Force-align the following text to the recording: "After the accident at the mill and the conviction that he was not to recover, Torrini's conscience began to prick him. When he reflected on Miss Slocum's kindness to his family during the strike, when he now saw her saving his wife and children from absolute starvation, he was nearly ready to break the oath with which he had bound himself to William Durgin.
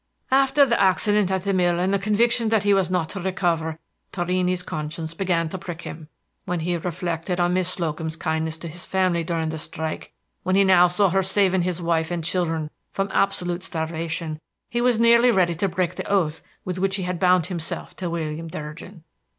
"After 0.31 0.65
the 0.65 0.81
accident 0.81 1.29
at 1.29 1.43
the 1.43 1.53
mill 1.53 1.79
and 1.79 1.93
the 1.93 1.99
conviction 1.99 2.49
that 2.49 2.63
he 2.63 2.73
was 2.73 2.89
not 2.89 3.09
to 3.09 3.19
recover, 3.21 3.77
Torrini's 4.11 4.63
conscience 4.63 5.13
began 5.13 5.47
to 5.49 5.59
prick 5.59 5.83
him. 5.83 6.09
When 6.45 6.61
he 6.61 6.75
reflected 6.75 7.39
on 7.39 7.53
Miss 7.53 7.69
Slocum's 7.69 8.15
kindness 8.15 8.57
to 8.57 8.67
his 8.67 8.83
family 8.83 9.23
during 9.23 9.49
the 9.49 9.59
strike, 9.59 10.11
when 10.41 10.55
he 10.55 10.63
now 10.63 10.87
saw 10.87 11.09
her 11.09 11.21
saving 11.21 11.61
his 11.61 11.83
wife 11.83 12.09
and 12.09 12.23
children 12.23 12.71
from 12.91 13.11
absolute 13.13 13.61
starvation, 13.61 14.39
he 14.71 14.81
was 14.81 14.99
nearly 14.99 15.29
ready 15.29 15.53
to 15.53 15.69
break 15.69 15.93
the 15.93 16.11
oath 16.11 16.41
with 16.65 16.79
which 16.79 16.95
he 16.95 17.03
had 17.03 17.19
bound 17.19 17.45
himself 17.45 17.95
to 17.97 18.09
William 18.09 18.47
Durgin. 18.47 19.03